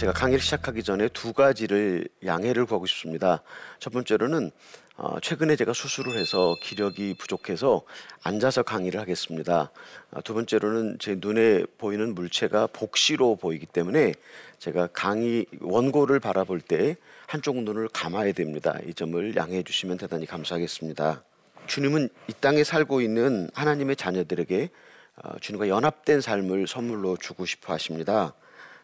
아, 0.00 0.02
제가 0.02 0.12
강의를 0.14 0.40
시작하기 0.40 0.82
전에 0.82 1.08
두 1.08 1.34
가지를 1.34 2.08
양해를 2.24 2.64
구하고 2.64 2.86
싶습니다. 2.86 3.42
첫 3.80 3.92
번째로는 3.92 4.50
어, 4.96 5.20
최근에 5.20 5.56
제가 5.56 5.74
수술을 5.74 6.18
해서 6.18 6.56
기력이 6.62 7.16
부족해서 7.18 7.82
앉아서 8.22 8.62
강의를 8.62 8.98
하겠습니다. 8.98 9.70
아, 10.10 10.20
두 10.22 10.32
번째로는 10.32 10.96
제 11.00 11.18
눈에 11.20 11.64
보이는 11.76 12.14
물체가 12.14 12.66
복시로 12.68 13.36
보이기 13.36 13.66
때문에 13.66 14.14
제가 14.58 14.88
강의 14.94 15.44
원고를 15.60 16.18
바라볼 16.18 16.62
때 16.62 16.96
한쪽 17.26 17.62
눈을 17.62 17.88
감아야 17.92 18.32
됩니다. 18.32 18.78
이 18.86 18.94
점을 18.94 19.36
양해해 19.36 19.62
주시면 19.62 19.98
대단히 19.98 20.24
감사하겠습니다. 20.24 21.22
주님은 21.66 22.08
이 22.26 22.32
땅에 22.40 22.64
살고 22.64 23.02
있는 23.02 23.50
하나님의 23.52 23.96
자녀들에게 23.96 24.70
어, 25.16 25.38
주님과 25.40 25.68
연합된 25.68 26.22
삶을 26.22 26.68
선물로 26.68 27.18
주고 27.18 27.44
싶어 27.44 27.74
하십니다. 27.74 28.32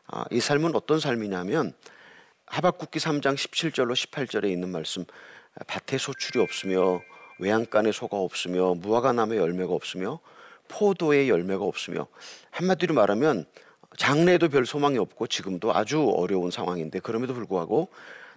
아, 0.09 0.24
이 0.30 0.41
삶은 0.41 0.74
어떤 0.74 1.01
삶이냐면 1.01 1.73
하박국기 2.46 2.98
3장 3.01 3.34
17절로 3.34 3.92
18절에 3.92 4.48
있는 4.51 4.69
말씀 4.69 5.05
밭에 5.66 5.98
소출이 5.98 6.38
없으며 6.38 7.02
외양간에 7.38 7.91
소가 7.92 8.16
없으며 8.19 8.74
무화과 8.74 9.12
나무에 9.12 9.38
열매가 9.38 9.73
없으며 9.73 10.20
포도에 10.69 11.29
열매가 11.29 11.65
없으며 11.65 12.06
한마디로 12.51 12.95
말하면 12.95 13.46
장래에도 13.96 14.48
별 14.48 14.65
소망이 14.65 14.98
없고 14.98 15.27
지금도 15.27 15.74
아주 15.74 16.09
어려운 16.16 16.51
상황인데 16.51 17.01
그럼에도 17.01 17.34
불구하고 17.34 17.88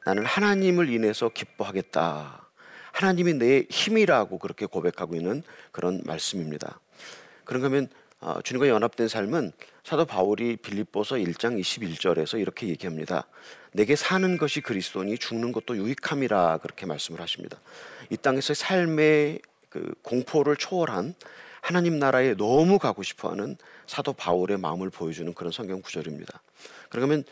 나는 0.05 0.25
하나님을 0.25 0.89
인해서 0.89 1.29
기뻐하겠다. 1.29 2.47
하나님이 2.93 3.33
내 3.33 3.65
힘이라고 3.69 4.39
그렇게 4.39 4.65
고백하고 4.65 5.15
있는 5.15 5.43
그런 5.71 6.01
말씀입니다. 6.05 6.79
그런가 7.45 7.67
하면 7.67 7.89
어, 8.21 8.41
주님과 8.41 8.67
연합된 8.67 9.07
삶은 9.07 9.51
사도 9.89 10.05
바울이 10.05 10.57
빌립보서 10.57 11.15
1장 11.15 11.59
21절에서 11.59 12.39
이렇게 12.39 12.67
얘기합니다. 12.67 13.25
내게 13.71 13.95
사는 13.95 14.37
것이 14.37 14.61
그리스도니 14.61 15.17
죽는 15.17 15.51
것도 15.51 15.77
유익함이라 15.77 16.59
그렇게 16.59 16.85
말씀을 16.85 17.19
하십니다. 17.19 17.59
이 18.11 18.15
땅에서 18.15 18.53
삶의 18.53 19.41
그 19.69 19.95
공포를 20.03 20.57
초월한 20.57 21.15
하나님 21.61 21.97
나라에 21.97 22.35
너무 22.35 22.77
가고 22.77 23.01
싶어하는 23.01 23.57
사도 23.87 24.13
바울의 24.13 24.59
마음을 24.59 24.91
보여주는 24.91 25.33
그런 25.33 25.51
성경 25.51 25.81
구절입니다. 25.81 26.39
그러면 26.89 27.23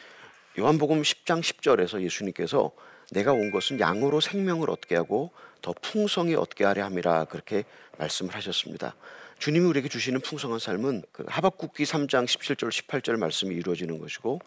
요한복음 0.58 1.04
10장 1.04 1.44
10절에서 1.44 2.02
예수님께서 2.02 2.72
내가 3.12 3.34
온 3.34 3.52
것은 3.52 3.80
양으로 3.80 4.20
생명을 4.20 4.72
얻게 4.72 4.96
하고 4.96 5.30
더 5.62 5.76
풍성히 5.80 6.34
얻게 6.34 6.64
하려 6.66 6.86
함이라 6.86 7.26
그렇게 7.26 7.66
말씀을 8.00 8.34
하셨습니다. 8.34 8.96
주님이 9.40 9.66
우리에게 9.66 9.88
주시는 9.88 10.22
풍성한 10.22 10.60
삶은 10.60 11.04
그 11.12 11.24
하박국기 11.28 11.84
3장 11.84 12.26
17절 12.26 12.70
18절 12.70 13.18
말씀이 13.18 13.56
이루어지는 13.56 14.00
것이고 14.00 14.40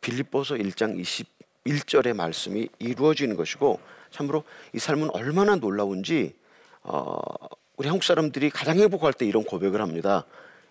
빌립보서 0.00 0.54
1장 0.54 1.02
21절의 1.64 2.14
말씀이 2.14 2.68
이루어지는 2.78 3.36
것이고 3.36 3.80
참으로 4.10 4.44
이 4.72 4.78
삶은 4.78 5.10
얼마나 5.10 5.56
놀라운지 5.56 6.34
어, 6.82 7.18
우리 7.76 7.88
한국 7.88 8.04
사람들이 8.04 8.50
가장 8.50 8.78
행복할 8.78 9.12
때 9.12 9.26
이런 9.26 9.42
고백을 9.42 9.80
합니다. 9.80 10.24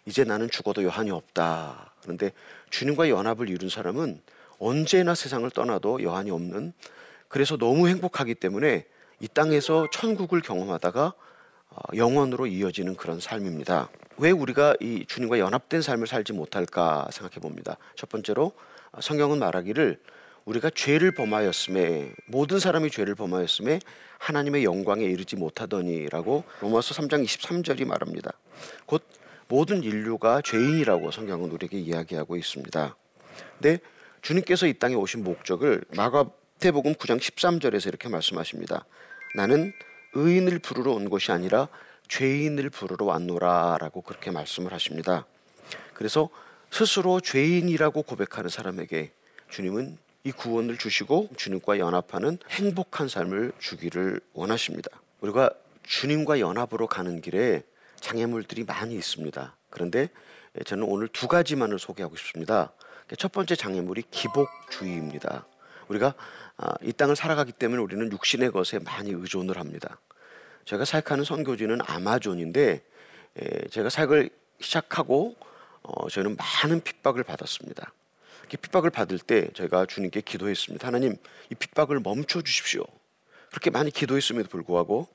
이제 0.05 0.23
나는 0.23 0.49
죽어도 0.49 0.83
여한이 0.83 1.11
없다. 1.11 1.93
그런데 2.01 2.31
주님과 2.69 3.09
연합을 3.09 3.49
이룬 3.49 3.69
사람은 3.69 4.21
언제나 4.59 5.13
세상을 5.13 5.49
떠나도 5.51 6.01
여한이 6.01 6.31
없는 6.31 6.73
그래서 7.27 7.57
너무 7.57 7.89
행복하기 7.89 8.35
때문에 8.35 8.85
이 9.19 9.27
땅에서 9.27 9.87
천국을 9.91 10.41
경험하다가 10.41 11.05
어, 11.05 11.13
영원으로 11.95 12.47
이어지는 12.47 12.95
그런 12.95 13.19
삶입니다. 13.19 13.89
왜 14.17 14.31
우리가 14.31 14.75
이 14.79 15.05
주님과 15.07 15.39
연합된 15.39 15.81
삶을 15.81 16.07
살지 16.07 16.33
못할까 16.33 17.07
생각해 17.11 17.39
봅니다. 17.41 17.77
첫 17.95 18.09
번째로 18.09 18.53
어, 18.91 19.01
성경은 19.01 19.39
말하기를 19.39 19.99
우리가 20.45 20.69
죄를 20.69 21.11
범하였음에 21.11 22.13
모든 22.27 22.59
사람이 22.59 22.91
죄를 22.91 23.15
범하였음에 23.15 23.79
하나님의 24.19 24.63
영광에 24.63 25.03
이르지 25.03 25.35
못하더니라고 25.35 26.43
로마서 26.61 26.93
3장 26.95 27.25
23절이 27.25 27.85
말합니다. 27.85 28.31
곧 28.85 29.03
모든 29.47 29.83
인류가 29.83 30.41
죄인이라고 30.43 31.11
성경은 31.11 31.51
우리에게 31.51 31.77
이야기하고 31.79 32.35
있습니다. 32.35 32.95
근데 33.59 33.79
주님께서 34.21 34.67
이 34.67 34.73
땅에 34.73 34.95
오신 34.95 35.23
목적을 35.23 35.83
마가복음 35.95 36.93
9장 36.93 37.19
13절에서 37.19 37.87
이렇게 37.87 38.07
말씀하십니다. 38.07 38.85
나는 39.35 39.73
의인을 40.15 40.59
부르러 40.59 40.93
온 40.93 41.09
것이 41.09 41.31
아니라 41.31 41.67
죄인을 42.07 42.69
부르러 42.69 43.05
왔노라라고 43.05 44.01
그렇게 44.01 44.31
말씀을 44.31 44.73
하십니다. 44.73 45.25
그래서 45.93 46.29
스스로 46.71 47.21
죄인이라고 47.21 48.01
고백하는 48.03 48.49
사람에게 48.49 49.11
주님은 49.49 49.97
이 50.23 50.31
구원을 50.31 50.77
주시고 50.77 51.29
주님과 51.37 51.77
연합하는 51.77 52.39
행복한 52.49 53.07
삶을 53.07 53.53
주기를 53.59 54.19
원하십니다. 54.33 54.89
우리가 55.21 55.51
주님과 55.83 56.39
연합으로 56.39 56.87
가는 56.87 57.21
길에 57.21 57.63
장애물들이 57.99 58.63
많이 58.63 58.95
있습니다. 58.95 59.55
그런데 59.69 60.09
저는 60.65 60.83
오늘 60.83 61.07
두 61.07 61.27
가지만을 61.27 61.79
소개하고 61.79 62.15
싶습니다. 62.15 62.71
첫 63.17 63.31
번째 63.31 63.55
장애물이 63.55 64.03
기복주의입니다. 64.09 65.45
우리가 65.87 66.13
아, 66.57 66.73
이 66.81 66.93
땅을 66.93 67.15
살아가기 67.15 67.51
때문에 67.51 67.81
우리는 67.81 68.11
육신의 68.11 68.51
것에 68.51 68.79
많이 68.79 69.11
의존을 69.11 69.57
합니다. 69.57 69.99
제가 70.65 70.85
사역하는 70.85 71.23
선교지는 71.23 71.79
아마존인데 71.85 72.83
제가 73.69 73.89
사역을 73.89 74.29
시작하고 74.59 75.35
어, 75.83 76.09
저는 76.09 76.35
많은 76.37 76.81
핍박을 76.81 77.23
받았습니다. 77.23 77.93
핍박을 78.49 78.89
받을 78.89 79.19
때 79.19 79.49
제가 79.53 79.85
주님께 79.85 80.21
기도했습니다. 80.21 80.87
하나님, 80.87 81.15
이 81.51 81.55
핍박을 81.55 81.99
멈춰 81.99 82.41
주십시오. 82.41 82.83
그렇게 83.49 83.69
많이 83.69 83.91
기도했음에도 83.91 84.49
불구하고 84.49 85.07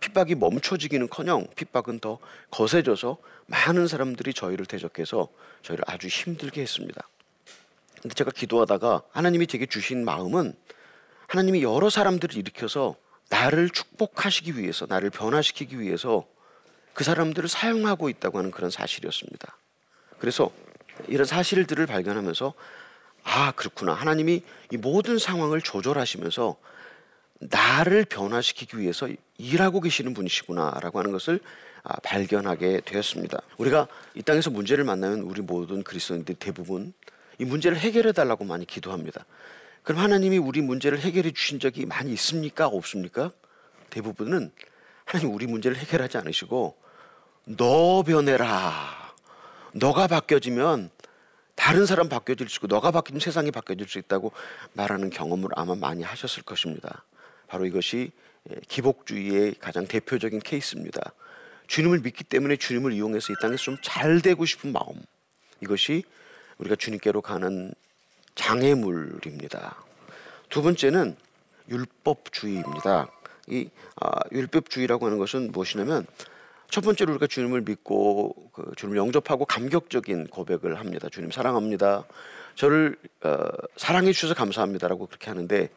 핍박이 0.00 0.34
멈춰지기는커녕 0.34 1.46
핍박은 1.56 2.00
더 2.00 2.18
거세져서 2.50 3.18
많은 3.46 3.86
사람들이 3.86 4.34
저희를 4.34 4.66
대적해서 4.66 5.28
저희를 5.62 5.84
아주 5.86 6.08
힘들게 6.08 6.60
했습니다. 6.60 7.08
제가 8.14 8.30
기도하다가 8.30 9.02
하나님이 9.10 9.46
제게 9.46 9.66
주신 9.66 10.04
마음은 10.04 10.54
하나님이 11.28 11.62
여러 11.62 11.90
사람들을 11.90 12.36
일으켜서 12.36 12.96
나를 13.28 13.70
축복하시기 13.70 14.58
위해서 14.58 14.86
나를 14.88 15.10
변화시키기 15.10 15.80
위해서 15.80 16.26
그 16.94 17.04
사람들을 17.04 17.48
사용하고 17.48 18.08
있다고 18.08 18.38
하는 18.38 18.50
그런 18.50 18.70
사실이었습니다. 18.70 19.56
그래서 20.18 20.50
이런 21.08 21.26
사실들을 21.26 21.84
발견하면서 21.86 22.54
아 23.24 23.52
그렇구나 23.52 23.92
하나님이 23.92 24.42
이 24.72 24.76
모든 24.76 25.18
상황을 25.18 25.60
조절하시면서 25.60 26.56
나를 27.38 28.04
변화시키기 28.04 28.78
위해서 28.78 29.08
일하고 29.36 29.80
계시는 29.80 30.14
분이시구나라고 30.14 30.98
하는 30.98 31.12
것을 31.12 31.40
아, 31.82 32.00
발견하게 32.00 32.80
되었습니다. 32.84 33.40
우리가 33.58 33.86
이 34.14 34.22
땅에서 34.22 34.50
문제를 34.50 34.84
만나면 34.84 35.20
우리 35.20 35.42
모든 35.42 35.82
그리스도인들 35.82 36.36
대부분 36.36 36.92
이 37.38 37.44
문제를 37.44 37.78
해결해 37.78 38.12
달라고 38.12 38.44
많이 38.44 38.64
기도합니다. 38.66 39.24
그럼 39.82 40.00
하나님이 40.00 40.38
우리 40.38 40.60
문제를 40.62 40.98
해결해 40.98 41.30
주신 41.30 41.60
적이 41.60 41.86
많이 41.86 42.12
있습니까? 42.14 42.66
없습니까? 42.66 43.30
대부분은 43.90 44.50
하나님 45.04 45.34
우리 45.34 45.46
문제를 45.46 45.76
해결하지 45.76 46.18
않으시고 46.18 46.76
너 47.44 48.02
변해라. 48.02 49.14
너가 49.72 50.06
바뀌어지면 50.06 50.90
다른 51.54 51.86
사람 51.86 52.08
바뀌어질 52.08 52.48
수 52.48 52.56
있고 52.56 52.66
너가 52.66 52.90
바뀌면 52.90 53.20
세상이 53.20 53.50
바뀌어질 53.50 53.88
수 53.88 53.98
있다고 53.98 54.32
말하는 54.72 55.10
경험을 55.10 55.50
아마 55.54 55.74
많이 55.74 56.02
하셨을 56.02 56.42
것입니다. 56.42 57.04
바로 57.46 57.64
이것이 57.66 58.10
예, 58.50 58.56
기복주의의 58.68 59.54
가장 59.58 59.86
대표적인 59.86 60.40
케이스입니다. 60.40 61.12
주님을 61.66 62.00
믿기 62.00 62.24
때문에 62.24 62.56
주님을 62.56 62.92
이용해서 62.92 63.32
이 63.32 63.36
땅에서 63.40 63.62
좀 63.62 63.76
잘 63.82 64.20
되고 64.20 64.44
싶은 64.44 64.72
마음. 64.72 65.02
이것이 65.60 66.04
우리가 66.58 66.76
주님께로 66.76 67.20
가는 67.22 67.72
장애물입니다. 68.34 69.76
두 70.48 70.62
번째는 70.62 71.16
율법주의입니다. 71.68 73.08
이 73.48 73.68
아, 74.00 74.10
율법주의라고 74.32 75.06
하는 75.06 75.18
것은 75.18 75.52
무엇이냐면 75.52 76.06
첫 76.70 76.82
번째로 76.82 77.12
우리가 77.12 77.26
주님을 77.26 77.62
믿고 77.62 78.50
그 78.52 78.72
주님을 78.76 78.98
영접하고 78.98 79.44
감격적인 79.44 80.28
고백을 80.28 80.78
합니다. 80.78 81.08
주님 81.08 81.30
사랑합니다. 81.30 82.04
저를 82.54 82.96
어, 83.22 83.48
사랑해 83.76 84.12
주셔서 84.12 84.34
감사합니다라고 84.34 85.06
그렇게 85.06 85.30
하는데 85.30 85.70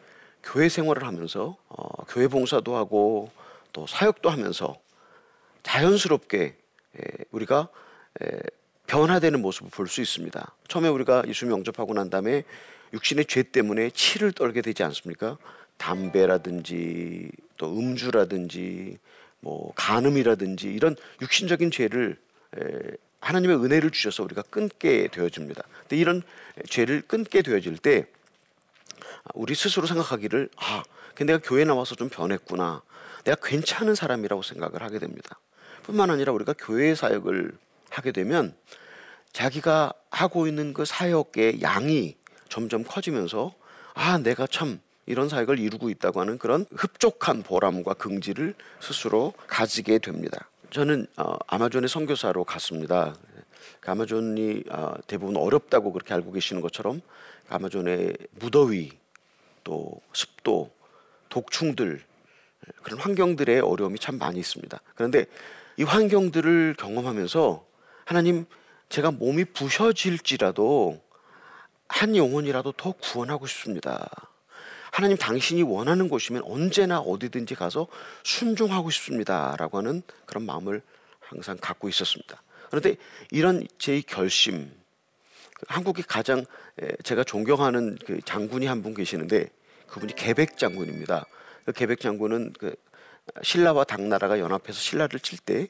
교회 0.43 0.69
생활을 0.69 1.05
하면서 1.05 1.57
어, 1.67 2.05
교회 2.05 2.27
봉사도 2.27 2.75
하고 2.75 3.31
또 3.73 3.85
사역도 3.85 4.29
하면서 4.29 4.77
자연스럽게 5.63 6.55
에, 6.97 7.01
우리가 7.31 7.69
에, 8.21 8.39
변화되는 8.89 9.39
모습을 9.41 9.69
볼 9.69 9.87
수 9.87 10.01
있습니다. 10.01 10.55
처음에 10.67 10.89
우리가 10.89 11.23
예수님 11.27 11.51
영접하고 11.51 11.93
난 11.93 12.09
다음에 12.09 12.43
육신의 12.93 13.25
죄 13.25 13.43
때문에 13.43 13.91
치를 13.91 14.31
떨게 14.31 14.61
되지 14.61 14.83
않습니까? 14.83 15.37
담배라든지 15.77 17.29
또 17.57 17.77
음주라든지 17.77 18.97
뭐 19.41 19.71
간음이라든지 19.75 20.67
이런 20.67 20.95
육신적인 21.21 21.69
죄를 21.71 22.17
하나님의 23.19 23.57
은혜를 23.63 23.91
주셔서 23.91 24.23
우리가 24.23 24.41
끊게 24.41 25.07
되어집니다. 25.09 25.63
근데 25.81 25.97
이런 25.97 26.23
죄를 26.67 27.01
끊게 27.01 27.43
되어질 27.43 27.77
때 27.77 28.07
우리 29.35 29.53
스스로 29.53 29.85
생각하기를 29.85 30.49
아, 30.57 30.83
내가 31.15 31.37
교회 31.37 31.63
나와서 31.63 31.93
좀 31.95 32.09
변했구나. 32.09 32.81
내가 33.23 33.37
괜찮은 33.43 33.93
사람이라고 33.93 34.41
생각을 34.41 34.81
하게 34.81 34.97
됩니다. 34.97 35.37
뿐만 35.83 36.09
아니라 36.09 36.33
우리가 36.33 36.55
교회 36.57 36.95
사역을 36.95 37.51
하게 37.89 38.11
되면 38.11 38.55
자기가 39.33 39.93
하고 40.09 40.47
있는 40.47 40.73
그 40.73 40.85
사역의 40.85 41.61
양이 41.61 42.15
점점 42.49 42.83
커지면서 42.83 43.53
아, 43.93 44.17
내가 44.17 44.47
참 44.47 44.79
이런 45.05 45.27
사역을 45.27 45.59
이루고 45.59 45.89
있다고 45.89 46.21
하는 46.21 46.37
그런 46.37 46.65
흡족한 46.71 47.43
보람과 47.43 47.95
긍지를 47.95 48.53
스스로 48.79 49.33
가지게 49.47 49.99
됩니다. 49.99 50.49
저는 50.69 51.07
어, 51.17 51.35
아마존의 51.47 51.89
선교사로 51.89 52.43
갔습니다. 52.43 53.15
그 53.79 53.91
아마존이 53.91 54.63
어, 54.69 54.93
대부분 55.07 55.37
어렵다고 55.37 55.91
그렇게 55.91 56.13
알고 56.13 56.31
계시는 56.31 56.61
것처럼 56.61 57.01
아마존의 57.49 58.13
무더위 58.39 58.91
또 59.63 59.99
습도 60.13 60.71
독충들 61.29 62.03
그런 62.83 62.99
환경들의 62.99 63.61
어려움이 63.61 63.99
참 63.99 64.17
많이 64.17 64.39
있습니다. 64.39 64.79
그런데 64.95 65.25
이 65.77 65.83
환경들을 65.83 66.75
경험하면서 66.77 67.65
하나님 68.09 68.47
제가 68.89 69.11
몸이 69.11 69.45
부셔질지라도 69.45 70.99
한 71.87 72.15
영혼이라도 72.15 72.71
더 72.71 72.91
구원하고 72.93 73.45
싶습니다. 73.45 74.09
하나님 74.91 75.15
당신이 75.15 75.61
원하는 75.61 76.09
곳이면 76.09 76.41
언제나 76.43 76.97
어디든지 77.01 77.53
가서 77.53 77.85
순종하고 78.23 78.89
싶습니다 78.89 79.55
라고 79.59 79.77
하는 79.77 80.01
그런 80.25 80.43
마음을 80.47 80.81
항상 81.19 81.55
갖고 81.61 81.87
있었습니다. 81.87 82.41
그런데 82.71 82.95
이런 83.29 83.67
제 83.77 84.01
결심 84.01 84.71
한국의 85.67 86.03
가장 86.07 86.47
제가 87.03 87.23
존경하는 87.23 87.95
그 88.07 88.21
장군이 88.25 88.65
한 88.65 88.81
분 88.81 88.95
계시는데 88.95 89.49
그분이 89.85 90.15
계백 90.15 90.57
장군입니다. 90.57 91.27
그 91.63 91.73
계백 91.73 91.99
장군은 91.99 92.53
그 92.57 92.75
신라와 93.43 93.83
당나라가 93.83 94.39
연합해서 94.39 94.79
신라를 94.79 95.19
칠 95.19 95.37
때 95.37 95.67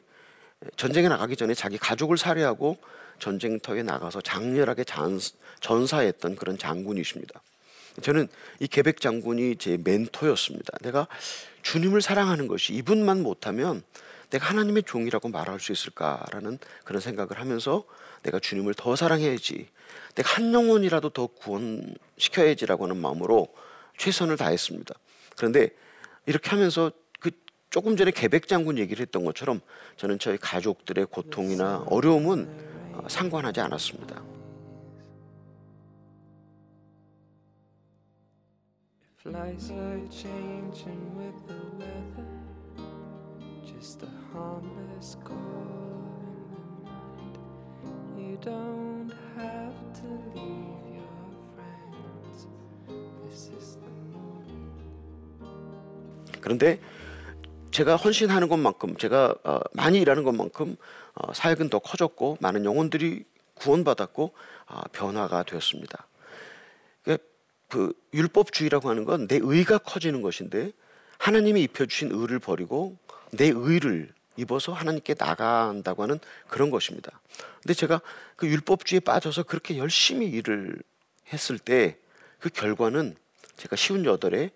전쟁에 0.75 1.07
나가기 1.07 1.35
전에 1.35 1.53
자기 1.53 1.77
가족을 1.77 2.17
살해하고 2.17 2.77
전쟁터에 3.19 3.83
나가서 3.83 4.21
장렬하게 4.21 4.83
전사했던 5.61 6.35
그런 6.35 6.57
장군이십니다. 6.57 7.41
저는 8.01 8.27
이 8.59 8.67
계백 8.67 9.01
장군이 9.01 9.57
제 9.57 9.77
멘토였습니다. 9.83 10.77
내가 10.81 11.07
주님을 11.63 12.01
사랑하는 12.01 12.47
것이 12.47 12.73
이분만 12.73 13.21
못하면 13.21 13.83
내가 14.29 14.47
하나님의 14.47 14.83
종이라고 14.83 15.29
말할 15.29 15.59
수 15.59 15.71
있을까라는 15.71 16.59
그런 16.83 17.01
생각을 17.01 17.39
하면서 17.39 17.83
내가 18.23 18.39
주님을 18.39 18.73
더 18.75 18.95
사랑해야지, 18.95 19.67
내가 20.15 20.35
한 20.35 20.53
영혼이라도 20.53 21.09
더 21.09 21.27
구원시켜야지라고 21.27 22.83
하는 22.85 22.97
마음으로 22.97 23.47
최선을 23.97 24.38
다했습니다. 24.38 24.94
그런데 25.35 25.69
이렇게 26.25 26.50
하면서 26.51 26.91
그 26.91 26.97
조금 27.69 27.95
전에 27.95 28.12
계백 28.12 28.48
장군 28.48 28.77
얘기를 28.80 29.01
했던 29.01 29.24
것처럼 29.25 29.62
저는 29.95 30.18
저희 30.18 30.38
가족들의 30.38 31.06
고통이나 31.06 31.83
어려움은 31.88 32.50
어, 32.94 33.07
상관하지 33.07 33.60
않았습니다. 33.62 34.24
Flies 39.19 39.71
are 39.71 40.01
changing 40.10 41.16
with 41.16 41.36
the 41.45 41.60
weather. 41.77 42.25
Just 43.63 44.04
a 44.04 44.10
harmless 44.33 45.18
call 45.24 45.38
in 46.25 46.54
the 46.63 46.89
night. 46.89 47.38
You 48.18 48.38
don't 48.42 49.13
have 49.38 49.75
to 50.01 50.07
leave 50.33 50.81
your 50.89 51.13
friends. 51.54 52.48
This 53.30 53.51
is 53.56 53.77
the 53.77 53.92
morning. 54.12 54.71
그런데 56.42 56.80
제가 57.71 57.95
헌신하는 57.95 58.48
것만큼 58.48 58.98
제가 58.98 59.36
어, 59.44 59.60
많이 59.74 60.00
일하는 60.00 60.24
것만큼 60.24 60.75
어, 61.16 61.33
사역은 61.33 61.69
더 61.69 61.80
커졌고 61.80 62.38
많은 62.42 62.66
영혼들이 62.66 63.25
구원받았고 63.56 64.33
어, 64.68 64.81
변화가 64.92 65.44
되었습니다. 65.44 66.06
그 67.68 67.94
율법주의라고 68.16 68.89
하는 68.89 69.06
건 69.06 69.27
내 69.27 69.38
의가 69.39 69.77
커지는 69.77 70.24
것인데 70.24 70.71
하나님이 71.19 71.62
입혀주신 71.62 72.10
의를 72.12 72.39
버리고 72.39 72.98
내 73.31 73.45
의를 73.45 74.12
입어서 74.38 74.74
하나님께 74.74 75.13
나간다고 75.16 76.01
하는 76.01 76.19
그런 76.48 76.71
것입니다. 76.71 77.21
근데 77.62 77.75
제가 77.75 78.01
그 78.36 78.48
율법주의에 78.48 79.01
빠져서 79.01 79.44
그렇게 79.44 79.77
열심히 79.77 80.25
일을 80.30 80.81
했을 81.31 81.60
때 81.60 82.00
그 82.39 82.50
결과는 82.50 83.16
제가 83.57 83.75
쉬운 83.75 84.06
여덟에 84.06 84.50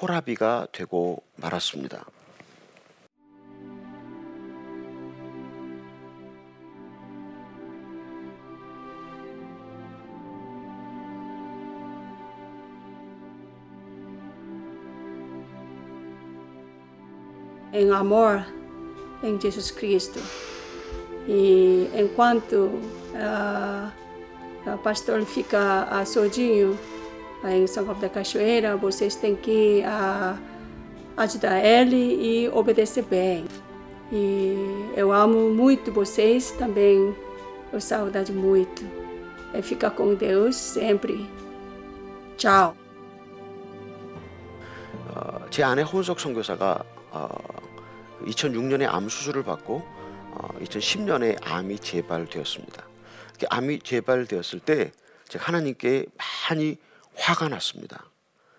호라비가 0.00 0.66
되고 0.72 1.22
말았습니다. 1.36 2.04
em 17.71 17.91
amor 17.91 18.45
em 19.23 19.39
Jesus 19.39 19.71
Cristo. 19.71 20.19
E 21.27 21.89
enquanto 21.95 22.55
uh, 22.55 23.91
o 24.73 24.77
pastor 24.79 25.23
fica 25.23 25.87
uh, 25.91 26.05
sozinho 26.05 26.77
uh, 27.43 27.47
em 27.47 27.65
São 27.67 27.85
Paulo 27.85 28.01
da 28.01 28.09
Cachoeira, 28.09 28.75
vocês 28.75 29.15
têm 29.15 29.35
que 29.35 29.83
uh, 29.85 30.37
ajudar 31.17 31.63
ele 31.63 31.95
e 31.95 32.49
obedecer 32.49 33.03
bem. 33.03 33.45
E 34.11 34.91
eu 34.95 35.11
amo 35.11 35.49
muito 35.49 35.91
vocês 35.91 36.51
também, 36.51 37.15
eu 37.71 37.79
saudade 37.79 38.31
muito. 38.31 38.83
E 39.53 39.61
fica 39.61 39.89
com 39.89 40.13
Deus 40.13 40.55
sempre. 40.55 41.29
Tchau. 42.37 42.75
어, 45.15 45.45
제 45.49 45.63
아내 45.63 45.83
혼석 45.83 46.19
선교사가 46.19 46.83
어, 47.11 47.27
2006년에 48.26 48.86
암 48.88 49.08
수술을 49.08 49.44
받고 49.44 49.82
어, 50.30 50.48
2010년에 50.60 51.38
암이 51.42 51.78
재발되었습니다. 51.78 52.86
암이 53.50 53.80
재발되었을 53.80 54.60
때 54.60 54.92
제가 55.28 55.46
하나님께 55.46 56.06
많이 56.50 56.76
화가 57.14 57.48
났습니다. 57.48 58.04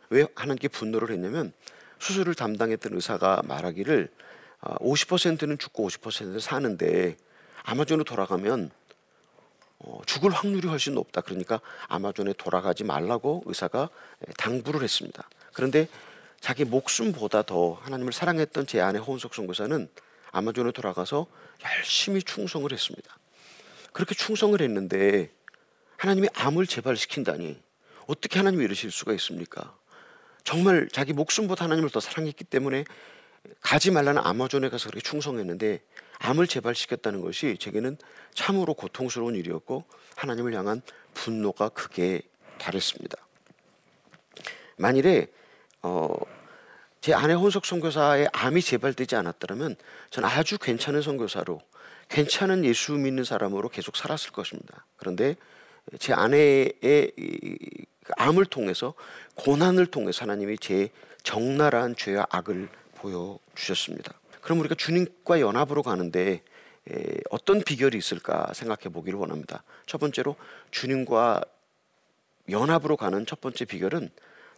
왜 0.10 0.26
하나님께 0.36 0.68
분노를 0.68 1.12
했냐면 1.12 1.54
수술을 2.00 2.36
담당했던 2.36 2.94
의사가 2.94 3.42
말하기를 3.46 4.10
어, 4.62 4.76
50%는 4.78 5.58
죽고 5.58 5.88
50%는 5.88 6.40
사는데 6.40 7.16
아마존으로 7.64 8.04
돌아가면 8.04 8.72
어, 9.80 10.02
죽을 10.06 10.32
확률이 10.32 10.68
훨씬 10.68 10.96
높다. 10.96 11.22
그러니까 11.22 11.62
아마존에 11.88 12.34
돌아가지 12.34 12.84
말라고 12.84 13.44
의사가 13.46 13.90
당부를 14.38 14.84
했습니다. 14.84 15.30
그런데 15.54 15.88
자기 16.40 16.66
목숨보다 16.66 17.44
더 17.44 17.74
하나님을 17.74 18.14
사랑했던 18.14 18.68
제 18.68 18.80
아내 18.82 19.00
호은석 19.00 19.34
선교사는 19.34 19.90
아마존에 20.32 20.72
돌아가서 20.72 21.28
열심히 21.64 22.22
충성을 22.22 22.72
했습니다. 22.72 23.18
그렇게 23.92 24.16
충성을 24.16 24.60
했는데 24.62 25.32
하나님이 25.98 26.30
암을 26.34 26.68
재발시킨다니 26.68 27.62
어떻게 28.08 28.40
하나님이 28.40 28.64
이러실 28.66 28.92
수가 28.92 29.14
있습니까? 29.14 29.76
정말 30.44 30.88
자기 30.92 31.14
목숨보다 31.14 31.66
하나님을 31.66 31.90
더 31.90 32.00
사랑했기 32.00 32.44
때문에 32.46 32.86
가지 33.62 33.92
말라는 33.92 34.22
아마존에 34.24 34.70
가서 34.70 34.90
그렇게 34.90 35.08
충성했는데 35.08 35.82
암을 36.20 36.48
재발시켰다는 36.48 37.22
것이 37.22 37.58
제게는 37.60 37.98
참으로 38.34 38.74
고통스러운 38.74 39.36
일이었고 39.36 39.86
하나님을 40.16 40.54
향한 40.54 40.82
분노가 41.14 41.70
크게 41.70 42.22
달했습니다. 42.58 43.18
만일에 44.78 45.28
어, 45.82 46.14
제 47.02 47.14
아내 47.14 47.34
혼석 47.34 47.66
선교사의 47.66 48.30
암이 48.34 48.62
재발되지 48.62 49.16
않았더라면 49.16 49.76
전 50.10 50.26
아주 50.26 50.58
괜찮은 50.58 51.02
선교사로 51.02 51.62
괜찮은 52.10 52.66
예수 52.66 52.94
믿는 52.94 53.24
사람으로 53.24 53.70
계속 53.70 53.96
살았을 53.96 54.32
것입니다. 54.32 54.86
그런데 54.98 55.36
제 56.00 56.14
아내의 56.14 56.74
그 56.82 58.14
암을 58.18 58.46
통해서 58.46 58.94
고난을 59.36 59.86
통해서 59.88 60.24
하나님이 60.24 60.58
제 60.58 60.90
적나라한 61.24 61.96
죄와 61.96 62.26
악을 62.30 62.70
보여 62.96 63.40
주셨습니다. 63.56 64.14
그럼 64.42 64.60
우리가 64.60 64.76
주님과 64.76 65.40
연합으로 65.40 65.84
가는데 65.84 66.42
어떤 67.30 67.62
비결이 67.62 67.98
있을까 67.98 68.52
생각해 68.54 68.92
보기를 68.92 69.20
원합니다. 69.20 69.64
첫 69.86 70.00
번째로 70.00 70.36
주님과 70.72 71.42
연합으로 72.50 72.98
가는 72.98 73.26
첫 73.26 73.40
번째 73.42 73.66
비결은 73.66 74.10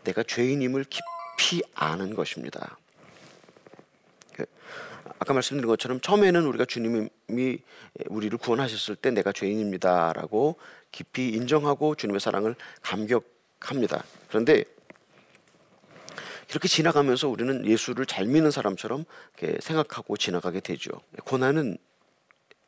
내가 0.03 0.23
죄인임을 0.23 0.85
깊이 0.85 1.61
아는 1.73 2.15
것입니다. 2.15 2.77
그, 4.33 4.45
아까 5.19 5.33
말씀드린 5.33 5.67
것처럼 5.67 5.99
처음에는 6.01 6.45
우리가 6.45 6.65
주님이 6.65 7.09
우리를 8.07 8.37
구원하셨을 8.37 8.95
때 8.95 9.11
내가 9.11 9.31
죄인입니다라고 9.31 10.57
깊이 10.91 11.29
인정하고 11.29 11.95
주님의 11.95 12.19
사랑을 12.19 12.55
감격합니다. 12.81 14.03
그런데 14.27 14.63
이렇게 16.49 16.67
지나가면서 16.67 17.29
우리는 17.29 17.65
예수를 17.65 18.05
잘 18.05 18.25
믿는 18.25 18.51
사람처럼 18.51 19.05
생각하고 19.61 20.17
지나가게 20.17 20.59
되죠. 20.59 20.91
고난은 21.23 21.77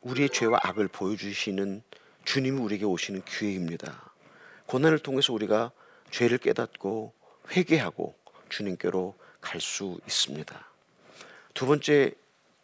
우리의 0.00 0.30
죄와 0.30 0.58
악을 0.62 0.88
보여주시는 0.88 1.82
주님이 2.24 2.60
우리에게 2.60 2.84
오시는 2.86 3.22
기회입니다. 3.24 4.14
고난을 4.66 5.00
통해서 5.00 5.34
우리가 5.34 5.70
죄를 6.10 6.38
깨닫고 6.38 7.12
회개하고 7.50 8.14
주님께로 8.48 9.16
갈 9.40 9.60
수 9.60 10.00
있습니다. 10.06 10.66
두 11.52 11.66
번째 11.66 12.12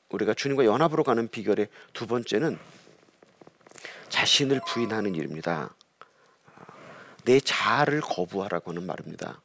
우리가 0.09 0.35
주님과 0.35 0.65
연합으로 0.65 1.05
가는 1.05 1.29
비결의 1.29 1.69
두 1.93 2.07
번째는 2.07 2.59
자신을 4.09 4.61
부인하는 4.67 5.15
일입니다. 5.15 5.75
내 7.25 7.39
자아를 7.39 8.01
거부하라고 8.01 8.71
하는 8.71 8.87
말입니다. 8.87 9.41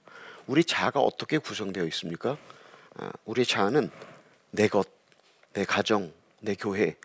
우리 0.48 0.64
자아가 0.64 1.02
어떻게 1.02 1.38
구성되어 1.38 1.86
있습니까? 1.88 2.38
우리 3.26 3.46
자아는 3.46 3.92
내 4.52 4.68
것, 4.68 4.88
내 5.54 5.66
가정, 5.66 6.14
내 6.40 6.56
교회, 6.56 6.96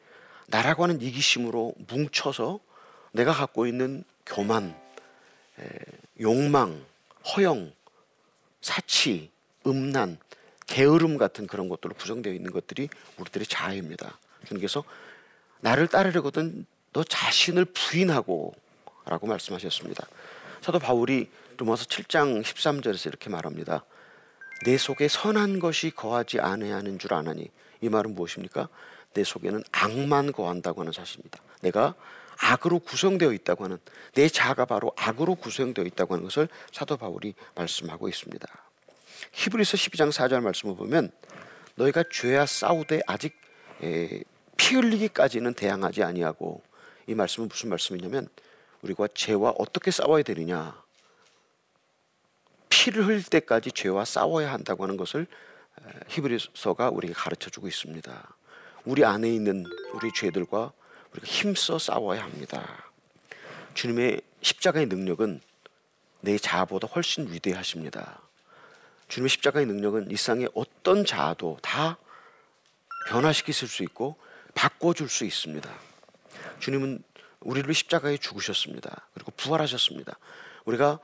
나라고 0.47 0.85
하는 0.85 1.01
이기심으로 1.01 1.75
뭉쳐서 1.89 2.61
내가 3.13 3.33
갖고 3.33 3.67
있는 3.67 4.05
교만, 4.25 4.75
욕망, 6.21 6.85
허영, 7.35 7.73
사치, 8.61 9.31
음란, 9.67 10.19
게으름 10.67 11.19
같은 11.19 11.47
그런 11.47 11.69
것들로 11.69 11.95
구성되어 11.95 12.33
있는 12.33 12.53
것들이 12.53 12.89
우리들의 13.19 13.47
자아입니다. 13.47 14.19
주님께서 14.47 14.85
나를 15.61 15.89
따르려거든 15.89 16.67
너 16.93 17.05
자신을 17.05 17.67
부인하고 17.67 18.55
라고 19.05 19.27
말씀하셨습니다. 19.27 20.07
사도 20.61 20.79
바울이 20.79 21.29
로마서 21.57 21.85
7장 21.87 22.43
13절에서 22.43 23.07
이렇게 23.07 23.29
말합니다. 23.31 23.85
내 24.65 24.77
속에 24.77 25.09
선한 25.09 25.59
것이 25.59 25.91
거하지 25.91 26.41
아니하는 26.41 26.99
줄 26.99 27.15
아나니 27.15 27.49
이 27.81 27.89
말은 27.89 28.15
무엇입니까? 28.15 28.69
내 29.15 29.25
속에는 29.25 29.63
악만 29.73 30.33
거한다고 30.33 30.83
하는 30.83 30.93
사실입니다. 30.93 31.41
내가 31.63 31.95
악으로 32.41 32.79
구성되어 32.79 33.33
있다고 33.33 33.65
하는 33.65 33.79
내 34.15 34.29
자아가 34.29 34.65
바로 34.65 34.93
악으로 34.97 35.35
구성되어 35.35 35.85
있다고 35.85 36.15
하는 36.15 36.25
것을 36.25 36.49
사도 36.73 36.97
바울이 36.97 37.35
말씀하고 37.55 38.09
있습니다. 38.09 38.49
히브리서 39.33 39.77
12장 39.77 40.11
4절 40.11 40.41
말씀을 40.41 40.75
보면 40.75 41.11
너희가 41.75 42.05
죄와 42.11 42.47
싸우되 42.47 43.03
아직 43.07 43.39
피 44.57 44.75
흘리기까지는 44.75 45.55
대항하지 45.55 46.03
아니하고 46.03 46.63
이 47.07 47.15
말씀은 47.15 47.49
무슨 47.49 47.69
말씀이냐면 47.69 48.29
우리가 48.83 49.09
죄와 49.15 49.55
어떻게 49.59 49.91
싸워야 49.91 50.23
되느냐 50.23 50.83
피를 52.71 53.07
흘릴 53.07 53.23
때까지 53.25 53.73
죄와 53.73 54.07
싸워야 54.07 54.53
한다고 54.53 54.85
하는 54.85 54.97
것을 54.97 55.27
히브리서가 56.09 56.91
우리에게 56.91 57.15
가르쳐 57.15 57.51
주고 57.51 57.69
있습니다. 57.69 58.37
우리 58.87 59.05
안에 59.05 59.29
있는 59.29 59.67
우리 59.93 60.11
죄들과 60.15 60.73
우리가 61.13 61.27
힘써 61.27 61.79
싸워야 61.79 62.23
합니다. 62.23 62.85
주님의 63.75 64.21
십자가의 64.43 64.87
능력은 64.87 65.41
내 66.21 66.39
자아보다 66.39 66.87
훨씬 66.89 67.33
위대하십니다. 67.33 68.21
주님의 69.09 69.29
십자가의 69.29 69.67
능력은 69.67 70.11
이 70.11 70.17
세상의 70.17 70.49
어떤 70.55 71.05
자아도 71.05 71.59
다 71.63 71.99
변화시킬 73.09 73.55
수 73.55 73.83
있고 73.83 74.17
바꿔줄 74.55 75.09
수 75.09 75.25
있습니다. 75.25 75.71
주님은 76.61 77.03
우리를 77.41 77.73
십자가에 77.73 78.19
죽으셨습니다. 78.19 79.09
그리고 79.15 79.33
부활하셨습니다. 79.37 80.19
우리가 80.65 80.99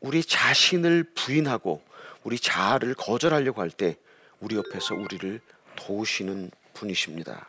우리 0.00 0.22
자신을 0.22 1.04
부인하고 1.14 1.82
우리 2.24 2.38
자아를 2.38 2.94
거절하려고 2.94 3.60
할 3.60 3.70
때 3.70 3.96
우리 4.40 4.56
옆에서 4.56 4.94
우리를 4.94 5.40
도우시는 5.76 6.50
분이십니다. 6.74 7.48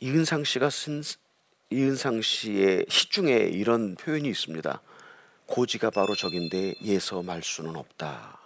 이은상 0.00 0.44
씨가 0.44 0.70
쓴 0.70 1.02
이은상 1.70 2.22
씨의 2.22 2.86
시 2.88 3.10
중에 3.10 3.48
이런 3.52 3.96
표현이 3.96 4.28
있습니다. 4.28 4.80
고지가 5.46 5.90
바로 5.90 6.14
적인데 6.14 6.74
예서 6.84 7.22
말 7.22 7.42
수는 7.42 7.74
없다. 7.74 8.38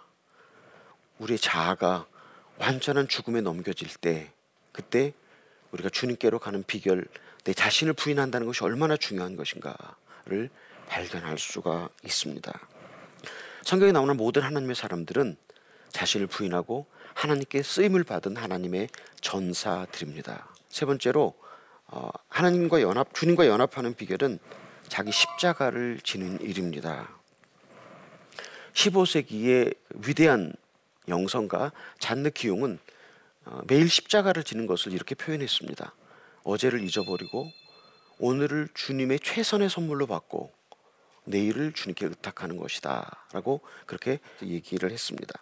우리의 1.19 1.37
자아가 1.37 2.07
완전한 2.57 3.07
죽음에 3.07 3.41
넘겨질 3.41 3.87
때 4.01 4.31
그때 4.71 5.13
우리가 5.71 5.89
주님께로 5.89 6.39
가는 6.39 6.63
비결 6.63 7.05
내 7.43 7.53
자신을 7.53 7.93
부인한다는 7.93 8.47
것이 8.47 8.63
얼마나 8.63 8.97
중요한 8.97 9.35
것인가를 9.35 10.49
발견할 10.87 11.37
수가 11.37 11.89
있습니다. 12.03 12.51
성경에 13.61 13.91
나오는 13.91 14.17
모든 14.17 14.41
하나님의 14.41 14.75
사람들은 14.75 15.37
자신을 15.91 16.27
부인하고 16.27 16.87
하나님께 17.13 17.61
쓰임을 17.61 18.03
받은 18.03 18.37
하나님의 18.37 18.89
전사들입니다. 19.21 20.47
세 20.69 20.85
번째로 20.87 21.35
어, 21.37 21.42
하나님과 22.29 22.81
연합, 22.81 23.13
주님과 23.13 23.47
연합하는 23.47 23.93
비결은 23.93 24.39
자기 24.87 25.11
십자가를 25.11 25.99
지는 26.03 26.39
일입니다. 26.41 27.09
15세기의 28.73 29.75
위대한 29.95 30.53
영성가 31.07 31.71
잔느 31.99 32.29
기용은 32.29 32.79
어, 33.45 33.61
매일 33.67 33.89
십자가를 33.89 34.43
지는 34.43 34.67
것을 34.67 34.93
이렇게 34.93 35.15
표현했습니다. 35.15 35.93
어제를 36.43 36.81
잊어버리고 36.81 37.51
오늘을 38.19 38.69
주님의 38.73 39.19
최선의 39.19 39.69
선물로 39.69 40.07
받고 40.07 40.53
내일을 41.25 41.73
주님께 41.73 42.05
의탁하는 42.05 42.57
것이다 42.57 43.25
라고 43.33 43.61
그렇게 43.85 44.19
얘기를 44.41 44.91
했습니다. 44.91 45.39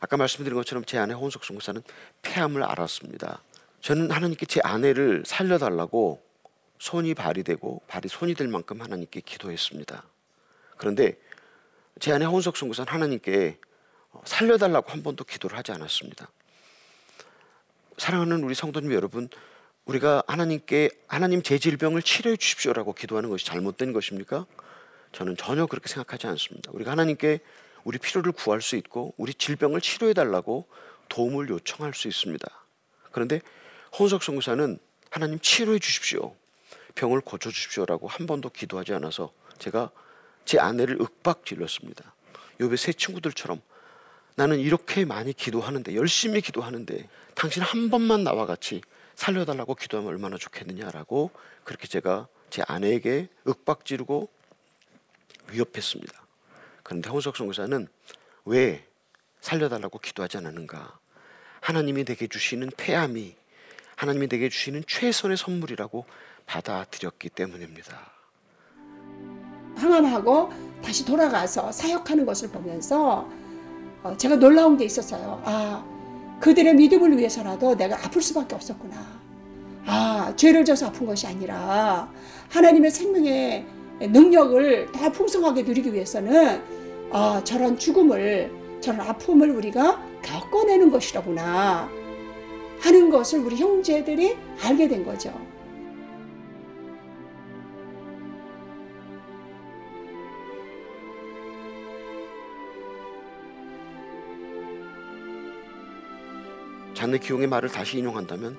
아까 0.00 0.16
말씀드린 0.16 0.54
것처럼 0.56 0.84
제 0.84 0.98
아내 0.98 1.14
혼석 1.14 1.44
선교사는 1.44 1.82
폐암을 2.22 2.62
알았습니다. 2.62 3.42
저는 3.84 4.10
하나님께 4.10 4.46
제 4.46 4.62
아내를 4.64 5.24
살려달라고 5.26 6.24
손이 6.78 7.12
발이 7.12 7.42
되고 7.42 7.82
발이 7.86 8.08
손이 8.08 8.32
될 8.32 8.48
만큼 8.48 8.80
하나님께 8.80 9.20
기도했습니다. 9.20 10.02
그런데 10.78 11.18
제 12.00 12.10
아내 12.10 12.24
혼석 12.24 12.56
선교사는 12.56 12.90
하나님께 12.90 13.58
살려달라고 14.24 14.90
한 14.90 15.02
번도 15.02 15.24
기도를 15.24 15.58
하지 15.58 15.72
않았습니다. 15.72 16.30
사랑하는 17.98 18.42
우리 18.42 18.54
성도님 18.54 18.90
여러분, 18.94 19.28
우리가 19.84 20.22
하나님께 20.28 20.88
하나님 21.06 21.42
제 21.42 21.58
질병을 21.58 22.00
치료해 22.00 22.38
주십시오라고 22.38 22.94
기도하는 22.94 23.28
것이 23.28 23.44
잘못된 23.44 23.92
것입니까? 23.92 24.46
저는 25.12 25.36
전혀 25.36 25.66
그렇게 25.66 25.88
생각하지 25.88 26.26
않습니다. 26.28 26.70
우리가 26.72 26.90
하나님께 26.90 27.40
우리 27.84 27.98
필요를 27.98 28.32
구할 28.32 28.62
수 28.62 28.76
있고 28.76 29.12
우리 29.18 29.34
질병을 29.34 29.82
치료해 29.82 30.14
달라고 30.14 30.68
도움을 31.10 31.50
요청할 31.50 31.92
수 31.92 32.08
있습니다. 32.08 32.48
그런데 33.12 33.42
혼석 33.98 34.24
선교사는 34.24 34.78
하나님 35.10 35.38
치료해 35.38 35.78
주십시오. 35.78 36.34
병을 36.96 37.20
고쳐 37.20 37.50
주십시오라고 37.50 38.08
한 38.08 38.26
번도 38.26 38.50
기도하지 38.50 38.92
않아서 38.94 39.32
제가 39.58 39.90
제 40.44 40.58
아내를 40.58 41.00
윽박 41.00 41.46
질렀습니다. 41.46 42.14
요배 42.60 42.76
세 42.76 42.92
친구들처럼 42.92 43.60
나는 44.36 44.58
이렇게 44.58 45.04
많이 45.04 45.32
기도하는데 45.32 45.94
열심히 45.94 46.40
기도하는데 46.40 47.08
당신 47.34 47.62
한 47.62 47.88
번만 47.88 48.24
나와 48.24 48.46
같이 48.46 48.80
살려달라고 49.14 49.76
기도하면 49.76 50.10
얼마나 50.10 50.38
좋겠느냐라고 50.38 51.30
그렇게 51.62 51.86
제가 51.86 52.26
제 52.50 52.62
아내에게 52.66 53.28
윽박 53.46 53.84
지르고 53.84 54.28
위협했습니다. 55.50 56.26
그런데 56.82 57.10
홍석 57.10 57.36
선교사는 57.36 57.86
왜 58.44 58.84
살려달라고 59.40 59.98
기도하지 59.98 60.38
않았는가? 60.38 60.98
하나님이 61.60 62.04
내게 62.04 62.26
주시는 62.26 62.70
폐암이 62.76 63.36
하나님이 63.96 64.28
내게 64.28 64.48
주시는 64.48 64.84
최선의 64.86 65.36
선물이라고 65.36 66.04
받아들였기 66.46 67.30
때문입니다. 67.30 68.14
항암하고 69.76 70.50
다시 70.82 71.04
돌아가서 71.04 71.72
사역하는 71.72 72.26
것을 72.26 72.48
보면서 72.50 73.28
어, 74.02 74.16
제가 74.16 74.36
놀라운 74.36 74.76
게 74.76 74.84
있었어요. 74.84 75.42
아, 75.44 75.84
그들의 76.40 76.74
믿음을 76.74 77.16
위해서라도 77.16 77.74
내가 77.76 77.96
아플 78.04 78.20
수밖에 78.20 78.54
없었구나. 78.54 78.96
아, 79.86 80.32
죄를 80.36 80.64
져서 80.64 80.86
아픈 80.88 81.06
것이 81.06 81.26
아니라 81.26 82.10
하나님의 82.50 82.90
생명의 82.90 83.66
능력을 84.00 84.92
더 84.92 85.10
풍성하게 85.10 85.62
누리기 85.62 85.92
위해서는 85.92 86.62
아, 87.10 87.40
저런 87.44 87.78
죽음을, 87.78 88.50
저런 88.80 89.00
아픔을 89.00 89.50
우리가 89.50 90.02
겪어내는 90.22 90.90
것이라구나 90.90 91.88
하는 92.84 93.08
것을 93.08 93.38
우리 93.38 93.56
형제들이 93.56 94.36
알게 94.60 94.86
된 94.86 95.02
거죠. 95.02 95.32
잔느 106.92 107.18
기용의 107.18 107.46
말을 107.48 107.70
다시 107.70 107.98
인용한다면 107.98 108.58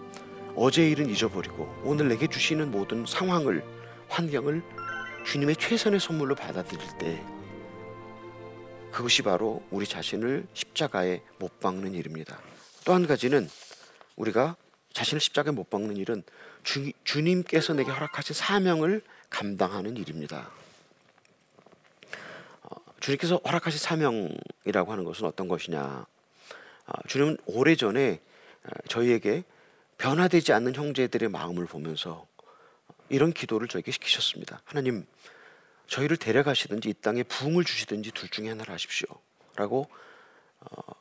어제 0.55 0.89
일은 0.89 1.08
잊어버리고 1.08 1.72
오늘 1.84 2.08
내게 2.08 2.25
주시는 2.25 2.72
모든 2.72 3.05
상황을 3.05 3.63
환경을 4.10 4.63
주님의 5.24 5.55
최선의 5.58 6.00
선물로 6.00 6.34
받아들일 6.34 6.82
때 6.98 7.24
그것이 8.91 9.22
바로 9.22 9.62
우리 9.70 9.86
자신을 9.86 10.48
십자가에 10.53 11.22
못 11.38 11.60
박는 11.60 11.94
일입니다. 11.94 12.39
또 12.86 12.94
한 12.94 13.05
가지는 13.05 13.50
우리가 14.15 14.55
자신을 14.93 15.19
십자가에 15.19 15.51
못 15.51 15.69
박는 15.69 15.98
일은 15.98 16.24
주, 16.63 16.91
주님께서 17.03 17.74
내게 17.74 17.91
허락하신 17.91 18.34
사명을 18.34 19.01
감당하는 19.29 19.98
일입니다. 19.98 20.50
어, 22.63 22.75
주님께서 23.01 23.41
허락하신 23.45 23.79
사명이라고 23.79 24.91
하는 24.91 25.03
것은 25.03 25.25
어떤 25.25 25.48
것이냐? 25.48 26.05
어, 26.88 26.93
주님은 27.07 27.38
오래 27.45 27.75
전에 27.75 28.22
어, 28.63 28.69
저희에게 28.88 29.43
변화되지 29.98 30.53
않는 30.53 30.75
형제들의 30.75 31.29
마음을 31.29 31.65
보면서 31.65 32.25
이런 33.10 33.34
기도를 33.34 33.67
저에게 33.67 33.91
시키셨습니다. 33.91 34.62
하나님, 34.65 35.05
저희를 35.88 36.17
데려가시든지 36.17 36.89
이 36.89 36.93
땅에 36.93 37.24
부흥을 37.24 37.63
주시든지 37.63 38.12
둘 38.12 38.29
중에 38.29 38.50
하나를 38.50 38.74
하십시오. 38.74 39.07
라고 39.55 39.88
어, 40.60 40.93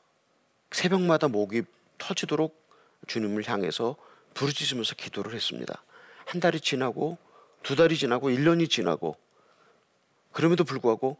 새벽마다 0.70 1.28
목이 1.28 1.62
터지도록 1.98 2.63
주님을 3.06 3.48
향해서 3.48 3.96
부르짖으면서 4.34 4.94
기도를 4.94 5.34
했습니다. 5.34 5.82
한 6.26 6.40
달이 6.40 6.60
지나고 6.60 7.18
두 7.62 7.76
달이 7.76 7.96
지나고 7.96 8.30
1년이 8.30 8.70
지나고 8.70 9.16
그럼에도 10.32 10.64
불구하고 10.64 11.16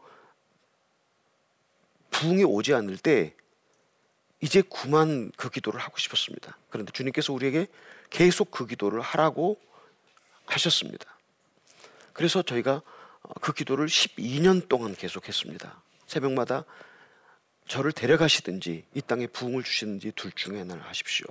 부흥이 2.11 2.43
오지 2.43 2.73
않을 2.73 2.97
때 2.97 3.35
이제 4.41 4.61
그만 4.61 5.31
그 5.37 5.49
기도를 5.49 5.79
하고 5.79 5.97
싶었습니다. 5.97 6.57
그런데 6.69 6.91
주님께서 6.91 7.33
우리에게 7.33 7.67
계속 8.09 8.51
그 8.51 8.67
기도를 8.67 9.01
하라고 9.01 9.59
하셨습니다. 10.45 11.17
그래서 12.13 12.41
저희가 12.41 12.81
그 13.41 13.53
기도를 13.53 13.87
12년 13.87 14.67
동안 14.67 14.95
계속했습니다. 14.95 15.81
새벽마다 16.05 16.65
저를 17.67 17.91
데려가시든지 17.91 18.85
이 18.93 19.01
땅에 19.01 19.27
부흥을 19.27 19.63
주시든지 19.63 20.11
둘 20.15 20.31
중에 20.31 20.59
하나를 20.59 20.83
하십시오. 20.83 21.25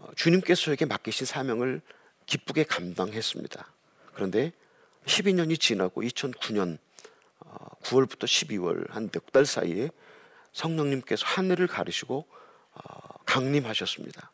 어, 0.00 0.10
주님께서 0.16 0.62
저에게 0.62 0.86
맡기신 0.86 1.26
사명을 1.26 1.80
기쁘게 2.26 2.64
감당했습니다. 2.64 3.66
그런데 4.14 4.52
12년이 5.06 5.58
지나고 5.60 6.02
2009년 6.02 6.78
9월부터 7.82 8.24
12월 8.24 8.90
한 8.90 9.08
몇 9.12 9.32
달 9.32 9.46
사이에 9.46 9.90
성령님께서 10.52 11.24
하늘을 11.26 11.66
가르시고 11.66 12.26
어, 12.74 12.80
강림하셨습니다. 13.26 14.30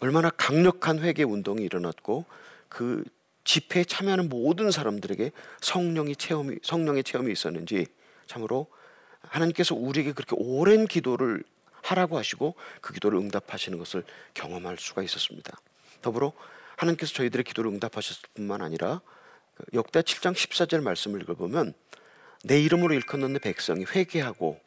얼마나 0.00 0.30
강력한 0.30 0.98
회개 0.98 1.22
운동이 1.22 1.62
일어났고 1.62 2.24
그 2.68 3.04
집회에 3.44 3.84
참여하는 3.84 4.28
모든 4.28 4.70
사람들에게 4.70 5.32
성령이 5.60 6.16
체험이 6.16 6.56
성령의 6.62 7.04
체험이 7.04 7.32
있었는지 7.32 7.86
참으로 8.26 8.66
하나님께서 9.20 9.74
우리에게 9.74 10.12
그렇게 10.12 10.36
오랜 10.38 10.86
기도를 10.86 11.44
하라고 11.82 12.16
하시고 12.18 12.54
그 12.80 12.92
기도를 12.92 13.18
응답하시는 13.18 13.78
것을 13.78 14.04
경험할 14.34 14.78
수가 14.78 15.02
있었습니다. 15.02 15.56
더불어 16.00 16.32
하나님께서 16.76 17.12
저희들의 17.14 17.44
기도를 17.44 17.70
응답하셨을 17.72 18.22
뿐만 18.34 18.62
아니라 18.62 19.00
그 19.54 19.64
역대 19.74 20.00
7장 20.00 20.32
14절 20.32 20.82
말씀을 20.82 21.20
읽어보면 21.22 21.74
내 22.44 22.60
이름으로 22.60 22.94
일컫는 22.94 23.34
내 23.34 23.38
백성이 23.38 23.84
회개하고 23.84 24.60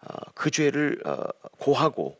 어, 0.00 0.30
그 0.34 0.50
죄를 0.50 1.00
어, 1.04 1.24
고하고 1.58 2.18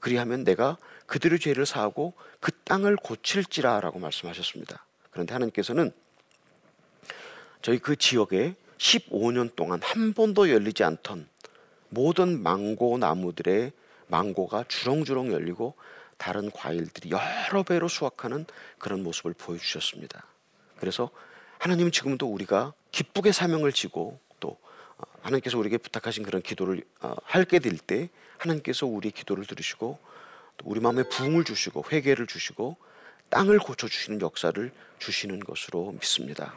그리하면 0.00 0.44
내가 0.44 0.78
그들의 1.06 1.38
죄를 1.40 1.66
사하고 1.66 2.14
그 2.40 2.52
땅을 2.64 2.96
고칠지라라고 2.96 3.98
말씀하셨습니다. 3.98 4.84
그런데 5.10 5.32
하나님께서는 5.32 5.92
저희 7.60 7.78
그 7.78 7.96
지역에 7.96 8.54
15년 8.78 9.54
동안 9.56 9.80
한 9.82 10.12
번도 10.12 10.50
열리지 10.50 10.84
않던 10.84 11.28
모든 11.88 12.42
망고 12.42 12.98
나무들의 12.98 13.72
망고가 14.08 14.64
주렁주렁 14.68 15.32
열리고 15.32 15.74
다른 16.16 16.50
과일들이 16.50 17.10
여러 17.10 17.62
배로 17.62 17.88
수확하는 17.88 18.46
그런 18.78 19.02
모습을 19.02 19.34
보여주셨습니다. 19.34 20.24
그래서 20.78 21.10
하나님은 21.58 21.92
지금도 21.92 22.26
우리가 22.26 22.72
기쁘게 22.92 23.32
사명을 23.32 23.72
지고 23.72 24.18
또 24.40 24.56
어, 24.96 25.02
하나님께서 25.22 25.58
우리에게 25.58 25.78
부탁하신 25.78 26.24
그런 26.24 26.42
기도를 26.42 26.82
어, 27.00 27.14
할게 27.24 27.58
될 27.58 27.78
때 27.78 28.08
하나님께서 28.38 28.86
우리의 28.86 29.12
기도를 29.12 29.44
들으시고 29.44 29.98
우리 30.64 30.80
마음에 30.80 31.02
부흥을 31.02 31.44
주시고 31.44 31.84
회개를 31.90 32.26
주시고 32.26 32.76
땅을 33.30 33.58
고쳐 33.58 33.88
주시는 33.88 34.20
역사를 34.20 34.72
주시는 34.98 35.40
것으로 35.40 35.92
믿습니다. 35.92 36.54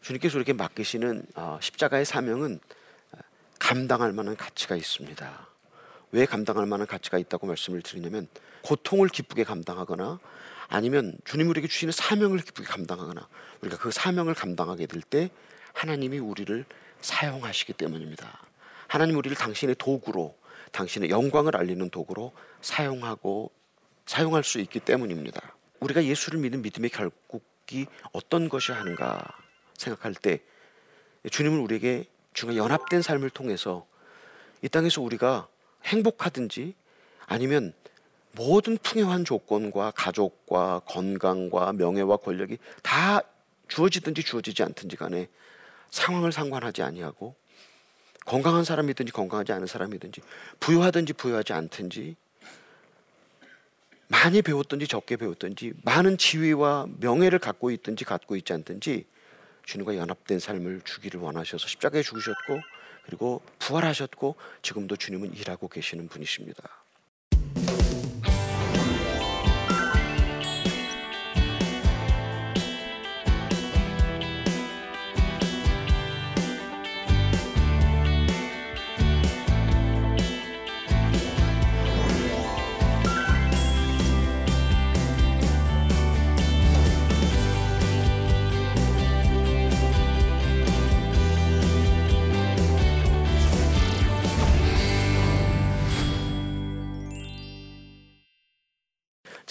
주님께서 0.00 0.38
우리에게 0.38 0.52
맡기시는 0.54 1.26
어, 1.34 1.58
십자가의 1.60 2.04
사명은 2.04 2.60
감당할 3.58 4.12
만한 4.12 4.36
가치가 4.36 4.76
있습니다. 4.76 5.48
왜 6.12 6.26
감당할 6.26 6.66
만한 6.66 6.86
가치가 6.86 7.18
있다고 7.18 7.46
말씀을 7.46 7.82
드리냐면 7.82 8.28
고통을 8.62 9.08
기쁘게 9.08 9.44
감당하거나 9.44 10.20
아니면 10.68 11.16
주님 11.24 11.48
우리에게 11.48 11.68
주시는 11.68 11.92
사명을 11.92 12.38
기쁘게 12.38 12.66
감당하거나 12.66 13.28
우리가 13.60 13.78
그 13.78 13.90
사명을 13.90 14.34
감당하게 14.34 14.86
될 14.86 15.02
때 15.02 15.30
하나님이 15.74 16.18
우리를 16.18 16.64
사용하시기 17.00 17.74
때문입니다. 17.74 18.40
하나님 18.86 19.16
우리를 19.16 19.36
당신의 19.36 19.74
도구로 19.76 20.36
당신의 20.72 21.10
영광을 21.10 21.56
알리는 21.56 21.90
도구로 21.90 22.32
사용하고 22.60 23.50
사용할 24.06 24.44
수 24.44 24.60
있기 24.60 24.80
때문입니다. 24.80 25.40
우리가 25.80 26.04
예수를 26.04 26.40
믿는 26.40 26.62
믿음의 26.62 26.90
결국이 26.90 27.86
어떤 28.12 28.48
것이 28.48 28.72
하는가 28.72 29.22
생각할 29.76 30.14
때 30.14 30.40
주님은 31.30 31.58
우리에게 31.58 32.06
중간 32.34 32.56
연합된 32.56 33.00
삶을 33.00 33.30
통해서 33.30 33.86
이 34.60 34.68
땅에서 34.68 35.00
우리가 35.00 35.48
행복하든지 35.84 36.74
아니면 37.26 37.72
모든 38.32 38.76
풍요한 38.78 39.24
조건과 39.24 39.92
가족과 39.92 40.80
건강과 40.80 41.72
명예와 41.74 42.18
권력이 42.18 42.58
다 42.82 43.22
주어지든지 43.68 44.24
주어지지 44.24 44.62
않든지 44.64 44.96
간에 44.96 45.28
상황을 45.90 46.32
상관하지 46.32 46.82
아니하고 46.82 47.36
건강한 48.26 48.64
사람이든지 48.64 49.12
건강하지 49.12 49.52
않은 49.52 49.66
사람이든지 49.66 50.20
부유하든지 50.58 51.12
부유하지 51.12 51.52
않든지 51.52 52.16
많이 54.08 54.42
배웠든지 54.42 54.88
적게 54.88 55.16
배웠든지 55.16 55.72
많은 55.82 56.18
지위와 56.18 56.88
명예를 56.98 57.38
갖고 57.38 57.70
있든지 57.70 58.04
갖고 58.04 58.36
있지 58.36 58.52
않든지 58.52 59.06
주님과 59.64 59.96
연합된 59.96 60.38
삶을 60.38 60.82
주기를 60.82 61.20
원하셔서 61.20 61.66
십자가에 61.68 62.02
죽으셨고 62.02 62.60
그리고 63.04 63.42
부활하셨고 63.58 64.36
지금도 64.62 64.96
주님은 64.96 65.34
일하고 65.34 65.68
계시는 65.68 66.08
분이십니다. 66.08 66.83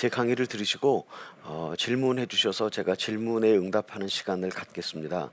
제 0.03 0.09
강의를 0.09 0.47
들으시고 0.47 1.07
어, 1.43 1.73
질문해 1.77 2.25
주셔서 2.25 2.69
제가 2.69 2.93
질문에 2.93 3.55
응답하는 3.55 4.09
시간을 4.09 4.49
갖겠습니다. 4.49 5.29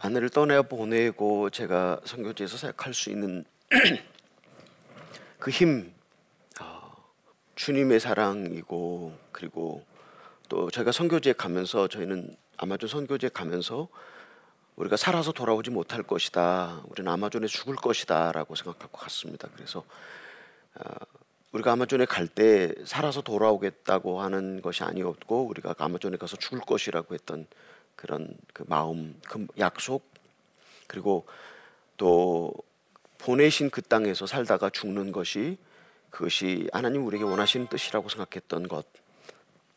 아내를 0.00 0.28
떠내 0.30 0.62
보내고 0.62 1.48
제가 1.50 2.00
선교지에서 2.04 2.56
생각할 2.56 2.92
수 2.92 3.10
있는 3.10 3.44
그 5.38 5.52
힘, 5.52 5.94
어, 6.60 6.90
주님의 7.54 8.00
사랑이고 8.00 9.16
그리고 9.30 9.91
또 10.52 10.70
저희가 10.70 10.92
선교지에 10.92 11.32
가면서 11.32 11.88
저희는 11.88 12.36
아마존 12.58 12.86
선교지에 12.86 13.30
가면서 13.30 13.88
우리가 14.76 14.98
살아서 14.98 15.32
돌아오지 15.32 15.70
못할 15.70 16.02
것이다. 16.02 16.82
우리는 16.88 17.10
아마존에 17.10 17.46
죽을 17.46 17.74
것이다라고 17.74 18.54
생각하고 18.54 18.98
갔습니다. 18.98 19.48
그래서 19.54 19.82
어, 20.74 20.84
우리가 21.52 21.72
아마존에 21.72 22.04
갈 22.04 22.28
때 22.28 22.74
살아서 22.84 23.22
돌아오겠다고 23.22 24.20
하는 24.20 24.60
것이 24.60 24.84
아니었고 24.84 25.46
우리가 25.46 25.74
아마존에 25.78 26.18
가서 26.18 26.36
죽을 26.36 26.60
것이라고 26.60 27.14
했던 27.14 27.46
그런 27.96 28.36
그 28.52 28.64
마음, 28.68 29.18
그 29.26 29.46
약속 29.58 30.04
그리고 30.86 31.24
또 31.96 32.52
보내신 33.16 33.70
그 33.70 33.80
땅에서 33.80 34.26
살다가 34.26 34.68
죽는 34.68 35.12
것이 35.12 35.56
그것이 36.10 36.68
하나님 36.74 37.06
우리에게 37.06 37.24
원하시는 37.24 37.68
뜻이라고 37.68 38.10
생각했던 38.10 38.68
것 38.68 38.84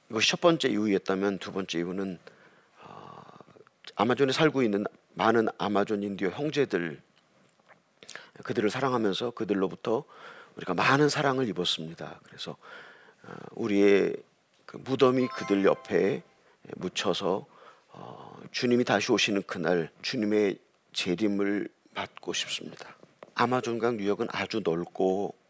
이것이 0.10 0.30
첫 0.30 0.42
번째 0.42 0.70
이유였다면 0.70 1.40
두 1.40 1.52
번째 1.52 1.80
이유는 1.80 2.20
어, 2.84 3.22
아마존에 3.96 4.32
살고 4.32 4.64
있는 4.64 4.86
많은 5.14 5.48
아마존 5.58 6.04
인디오 6.04 6.30
형제들 6.30 7.02
그들을 8.44 8.70
사랑하면서 8.70 9.32
그들로부터 9.32 10.04
우리가 10.58 10.74
많은 10.74 11.10
사랑을 11.10 11.48
입었습니다. 11.50 12.20
그래서 12.24 12.56
어, 13.24 13.34
우리의 13.52 14.16
그 14.66 14.78
무덤이 14.78 15.28
그들 15.28 15.66
옆에 15.66 16.22
묻혀서 16.76 17.46
어, 17.90 18.42
주님이 18.52 18.84
다시 18.84 19.12
오시는 19.12 19.44
그날 19.44 19.90
주님의 20.02 20.60
재림을 20.94 21.70
받고 21.94 22.34
싶습니다. 22.34 22.96
아마존강 23.36 24.00
유역은 24.00 24.28
아주 24.32 24.62
넓고 24.64 25.34
어, 25.34 25.45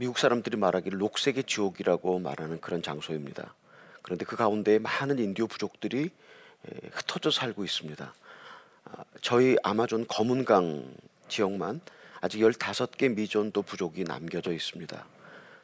미국 0.00 0.18
사람들이 0.18 0.56
말하기를 0.56 0.96
녹색의 0.96 1.44
지옥이라고 1.44 2.20
말하는 2.20 2.58
그런 2.62 2.80
장소입니다. 2.82 3.52
그런데 4.00 4.24
그 4.24 4.34
가운데 4.34 4.78
많은 4.78 5.18
인디오 5.18 5.46
부족들이 5.46 6.04
에, 6.04 6.88
흩어져 6.90 7.30
살고 7.30 7.64
있습니다. 7.64 8.14
아, 8.86 9.04
저희 9.20 9.58
아마존 9.62 10.06
검은강 10.06 10.90
지역만 11.28 11.82
아직 12.22 12.38
15개 12.38 13.14
미전도 13.14 13.60
부족이 13.60 14.04
남겨져 14.04 14.54
있습니다. 14.54 15.04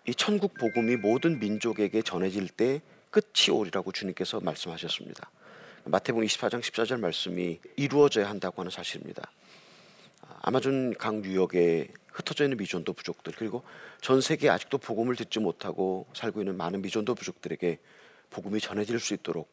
이 0.07 0.14
천국 0.14 0.53
복음이 0.53 0.96
모든 0.96 1.38
민족에게 1.38 2.03
전해질 2.03 2.49
때 2.49 2.83
끝이 3.09 3.51
오리라고 3.51 3.90
주님께서 3.90 4.40
말씀하셨습니다. 4.40 5.31
마태복음 5.87 6.27
24장 6.27 6.61
14절 6.61 7.01
말씀이 7.01 7.59
이루어져야 7.77 8.29
한다고 8.29 8.61
하는 8.61 8.70
사실입니다. 8.70 9.31
아, 10.20 10.40
아마존 10.42 10.92
강 10.99 11.25
유역에 11.25 11.88
흩어져 12.16 12.44
있는 12.44 12.57
미존도 12.57 12.94
부족들 12.94 13.35
그리고 13.37 13.62
전 14.00 14.20
세계 14.20 14.48
아직도 14.48 14.79
복음을 14.79 15.16
듣지 15.16 15.38
못하고 15.38 16.07
살고 16.14 16.40
있는 16.40 16.57
많은 16.57 16.83
미존도 16.83 17.14
부족들에게 17.14 17.79
복음이 18.31 18.61
전해질 18.61 18.98
수 18.98 19.14
있도록 19.14 19.48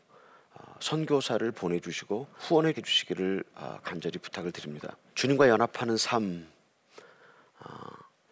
아, 0.55 0.75
선교사를 0.79 1.51
보내주시고 1.51 2.27
후원해 2.33 2.73
주시기를 2.73 3.43
아, 3.55 3.79
간절히 3.83 4.17
부탁을 4.19 4.51
드립니다. 4.51 4.95
주님과 5.13 5.49
연합하는 5.49 5.97
삶, 5.97 6.47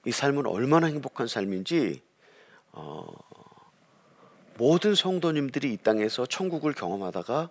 이 0.06 0.12
삶은 0.12 0.48
얼마나 0.48 0.88
행복한 0.88 1.28
삶인지 1.28 2.02
어, 2.72 3.08
모든 4.58 4.96
성도님들이 4.96 5.74
이 5.74 5.78
땅에서 5.78 6.26
천국을 6.26 6.74
경험하다가 6.74 7.50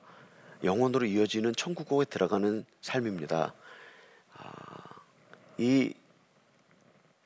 영원으로 0.65 1.07
이어지는 1.07 1.55
천국에 1.55 2.05
들어가는 2.07 2.65
삶입니다. 2.81 3.55
아, 4.35 4.51
이 5.59 5.95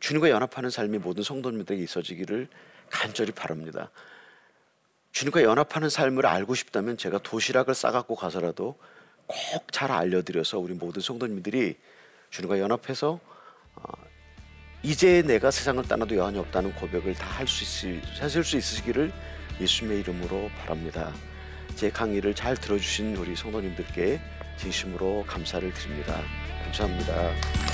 주님과 0.05 0.29
연합하는 0.29 0.69
삶이 0.69 0.99
모든 0.99 1.23
성도님들에게 1.23 1.83
있어지기를 1.83 2.49
간절히 2.91 3.33
바랍니다. 3.33 3.91
주님과 5.13 5.43
연합하는 5.45 5.89
삶을 5.89 6.27
알고 6.27 6.55
싶다면 6.55 6.99
제가 6.99 7.21
도시락을 7.23 7.75
싸갖고 7.75 8.15
가서라도 8.15 8.77
꼭 9.27 9.73
잘 9.73 9.91
알려드려서 9.91 10.59
우리 10.59 10.75
모든 10.75 11.01
성도님들이 11.01 11.79
주님과 12.29 12.59
연합해서 12.59 13.19
어, 13.77 13.93
이제 14.83 15.23
내가 15.23 15.51
세상을 15.51 15.83
떠나도 15.85 16.15
여한이 16.17 16.39
없다는 16.39 16.75
고백을 16.75 17.15
다 17.15 17.39
할 17.39 17.49
수 17.49 17.65
있을 17.65 18.45
수 18.45 18.59
있으시기를 18.59 19.11
예수님의 19.59 20.01
이름으로 20.01 20.51
바랍니다. 20.59 21.15
제 21.77 21.91
강의를 21.91 22.35
잘 22.35 22.59
들어주신 22.59 23.17
우리 23.17 23.35
성도님들께 23.35 24.21
진심으로 24.59 25.25
감사를 25.27 25.73
드립니다. 25.73 26.21
감사합니다. 26.65 27.74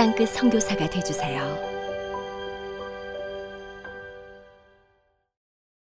땅끝 0.00 0.30
선교사가 0.30 0.88
되주세요. 0.88 1.69